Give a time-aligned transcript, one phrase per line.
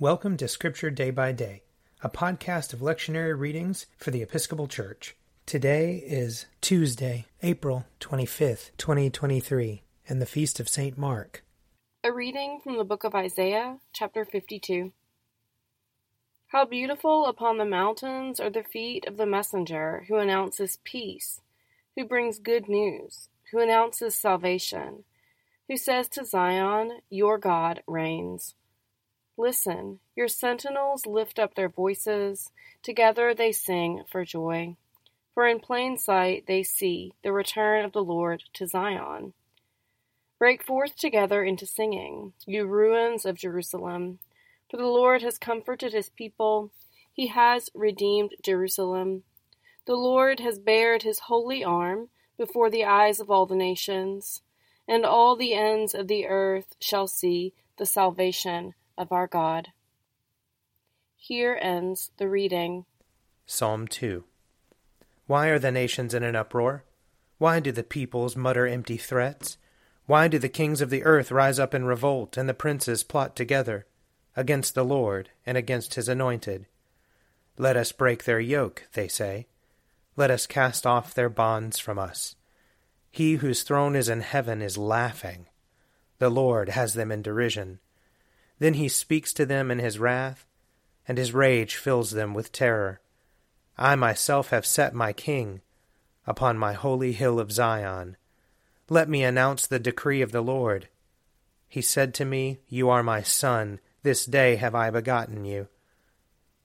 [0.00, 1.64] Welcome to Scripture Day by Day,
[2.04, 5.16] a podcast of lectionary readings for the Episcopal Church.
[5.44, 10.96] Today is Tuesday, April 25th, 2023, and the Feast of St.
[10.96, 11.42] Mark.
[12.04, 14.92] A reading from the book of Isaiah, chapter 52.
[16.52, 21.40] How beautiful upon the mountains are the feet of the messenger who announces peace,
[21.96, 25.02] who brings good news, who announces salvation,
[25.66, 28.54] who says to Zion, Your God reigns.
[29.40, 32.50] Listen, your sentinels lift up their voices,
[32.82, 34.74] together they sing for joy.
[35.32, 39.34] For in plain sight they see the return of the Lord to Zion.
[40.40, 44.18] Break forth together into singing, you ruins of Jerusalem,
[44.68, 46.72] for the Lord has comforted his people,
[47.12, 49.22] he has redeemed Jerusalem.
[49.86, 54.42] The Lord has bared his holy arm before the eyes of all the nations,
[54.88, 59.68] and all the ends of the earth shall see the salvation of our God.
[61.16, 62.84] Here ends the reading.
[63.46, 64.24] Psalm 2
[65.26, 66.84] Why are the nations in an uproar?
[67.38, 69.56] Why do the peoples mutter empty threats?
[70.06, 73.36] Why do the kings of the earth rise up in revolt, and the princes plot
[73.36, 73.86] together
[74.34, 76.66] against the Lord and against his anointed?
[77.56, 79.46] Let us break their yoke, they say.
[80.16, 82.34] Let us cast off their bonds from us.
[83.10, 85.46] He whose throne is in heaven is laughing.
[86.18, 87.78] The Lord has them in derision.
[88.58, 90.46] Then he speaks to them in his wrath,
[91.06, 93.00] and his rage fills them with terror.
[93.76, 95.60] I myself have set my king
[96.26, 98.16] upon my holy hill of Zion.
[98.90, 100.88] Let me announce the decree of the Lord.
[101.68, 105.68] He said to me, You are my son, this day have I begotten you.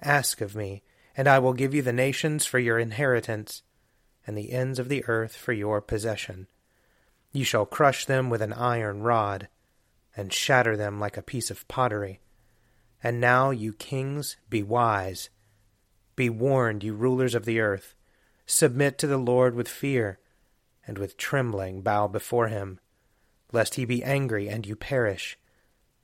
[0.00, 0.82] Ask of me,
[1.16, 3.62] and I will give you the nations for your inheritance,
[4.26, 6.46] and the ends of the earth for your possession.
[7.32, 9.48] You shall crush them with an iron rod
[10.16, 12.20] and shatter them like a piece of pottery.
[13.02, 15.30] And now, you kings, be wise.
[16.16, 17.94] Be warned, you rulers of the earth.
[18.46, 20.18] Submit to the Lord with fear,
[20.86, 22.80] and with trembling bow before him,
[23.52, 25.38] lest he be angry and you perish,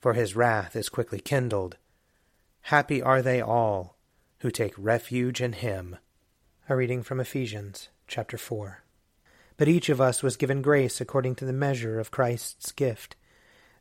[0.00, 1.77] for his wrath is quickly kindled.
[2.62, 3.97] Happy are they all
[4.41, 5.97] who take refuge in him.
[6.69, 8.83] A reading from Ephesians chapter 4.
[9.56, 13.17] But each of us was given grace according to the measure of Christ's gift.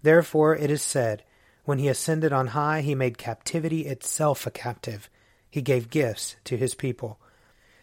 [0.06, 1.24] Therefore it is said,
[1.64, 5.10] When he ascended on high, he made captivity itself a captive.
[5.50, 7.20] He gave gifts to his people.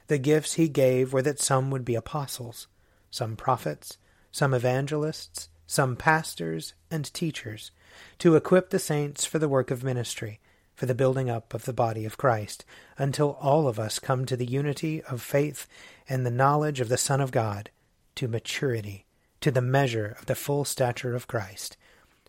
[0.06, 2.68] The gifts he gave were that some would be apostles,
[3.10, 3.98] some prophets,
[4.30, 7.72] some evangelists, some pastors and teachers,
[8.18, 10.38] to equip the saints for the work of ministry,
[10.76, 12.64] for the building up of the body of Christ,
[12.98, 15.66] until all of us come to the unity of faith
[16.08, 17.70] and the knowledge of the Son of God,
[18.14, 19.06] to maturity,
[19.40, 21.76] to the measure of the full stature of Christ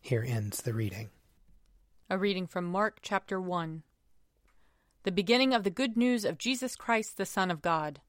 [0.00, 1.10] Here ends the reading.
[2.08, 3.82] A reading from Mark chapter 1.
[5.02, 8.00] The beginning of the good news of Jesus Christ, the Son of God.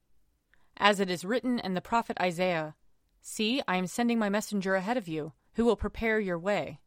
[0.78, 2.74] As it is written in the prophet Isaiah
[3.20, 6.80] See, I am sending my messenger ahead of you, who will prepare your way.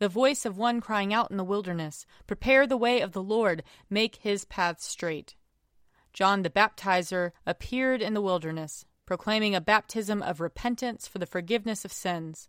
[0.00, 3.62] The voice of one crying out in the wilderness, Prepare the way of the Lord,
[3.88, 5.34] make his paths straight.
[6.12, 11.86] John the Baptizer appeared in the wilderness, proclaiming a baptism of repentance for the forgiveness
[11.86, 12.48] of sins